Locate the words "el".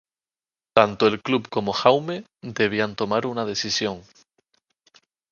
1.05-1.21